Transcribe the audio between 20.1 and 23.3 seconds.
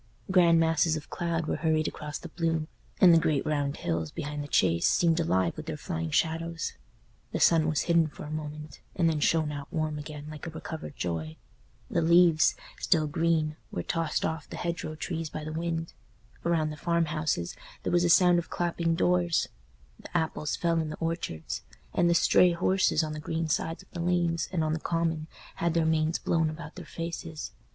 apples fell in the orchards; and the stray horses on the